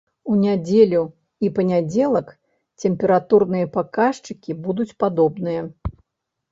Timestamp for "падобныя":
5.07-5.61